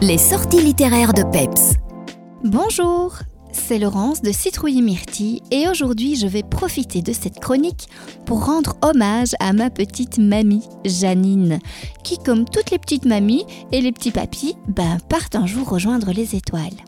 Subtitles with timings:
[0.00, 1.74] Les sorties littéraires de Peps.
[2.44, 3.14] Bonjour,
[3.50, 7.88] c'est Laurence de Citrouille Myrtille et aujourd'hui je vais profiter de cette chronique
[8.24, 11.58] pour rendre hommage à ma petite mamie Janine,
[12.04, 16.12] qui comme toutes les petites mamies et les petits papis, ben, partent un jour rejoindre
[16.12, 16.78] les étoiles.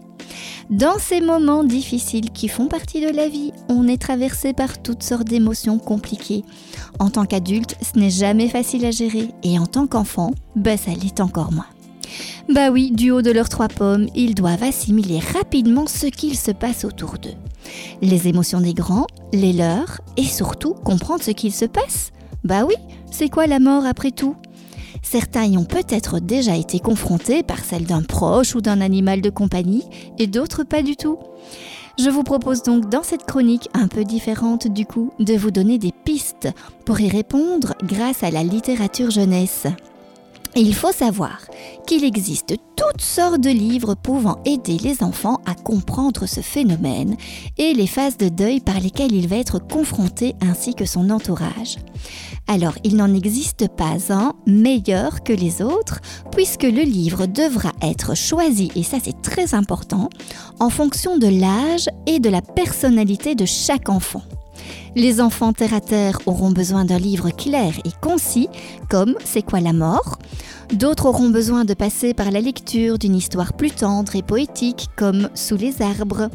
[0.70, 5.02] Dans ces moments difficiles qui font partie de la vie, on est traversé par toutes
[5.02, 6.44] sortes d'émotions compliquées.
[7.00, 10.92] En tant qu'adulte, ce n'est jamais facile à gérer et en tant qu'enfant, ben ça
[10.92, 11.66] l'est encore moins.
[12.48, 16.50] Bah oui, du haut de leurs trois pommes, ils doivent assimiler rapidement ce qu'il se
[16.50, 17.36] passe autour d'eux.
[18.02, 22.10] Les émotions des grands, les leurs, et surtout comprendre ce qu'il se passe.
[22.44, 22.74] Bah oui,
[23.10, 24.36] c'est quoi la mort après tout?
[25.02, 29.30] Certains y ont peut-être déjà été confrontés par celle d'un proche ou d'un animal de
[29.30, 29.84] compagnie,
[30.18, 31.18] et d'autres pas du tout.
[31.98, 35.76] Je vous propose donc dans cette chronique un peu différente du coup de vous donner
[35.76, 36.48] des pistes
[36.86, 39.66] pour y répondre grâce à la littérature jeunesse.
[40.56, 41.38] Il faut savoir
[41.86, 47.16] qu'il existe toutes sortes de livres pouvant aider les enfants à comprendre ce phénomène
[47.56, 51.76] et les phases de deuil par lesquelles il va être confronté ainsi que son entourage.
[52.48, 56.00] Alors, il n'en existe pas un meilleur que les autres,
[56.32, 60.08] puisque le livre devra être choisi, et ça c'est très important,
[60.58, 64.22] en fonction de l'âge et de la personnalité de chaque enfant.
[64.96, 68.48] Les enfants terre à terre auront besoin d'un livre clair et concis,
[68.88, 70.18] comme C'est quoi la mort?
[70.72, 75.28] D'autres auront besoin de passer par la lecture d'une histoire plus tendre et poétique, comme
[75.34, 76.30] Sous les arbres.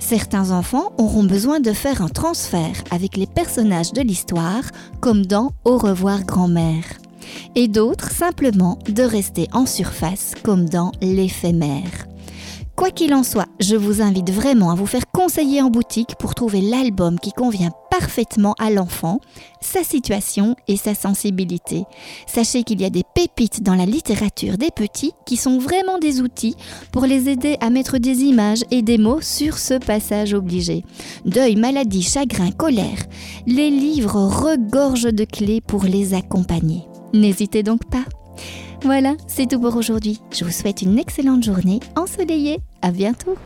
[0.00, 4.64] Certains enfants auront besoin de faire un transfert avec les personnages de l'histoire,
[5.00, 6.84] comme dans Au revoir grand-mère.
[7.54, 12.06] Et d'autres simplement de rester en surface, comme dans L'éphémère.
[12.76, 16.34] Quoi qu'il en soit, je vous invite vraiment à vous faire conseiller en boutique pour
[16.34, 19.18] trouver l'album qui convient parfaitement à l'enfant,
[19.62, 21.84] sa situation et sa sensibilité.
[22.26, 26.20] Sachez qu'il y a des pépites dans la littérature des petits qui sont vraiment des
[26.20, 26.54] outils
[26.92, 30.84] pour les aider à mettre des images et des mots sur ce passage obligé.
[31.24, 32.98] Deuil, maladie, chagrin, colère.
[33.46, 36.82] Les livres regorgent de clés pour les accompagner.
[37.14, 38.04] N'hésitez donc pas.
[38.82, 40.20] Voilà, c'est tout pour aujourd'hui.
[40.30, 42.58] Je vous souhaite une excellente journée ensoleillée.
[42.86, 43.36] À bientôt.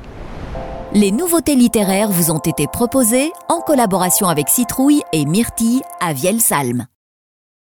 [0.93, 6.87] Les nouveautés littéraires vous ont été proposées en collaboration avec Citrouille et Myrtille à Vielsalm.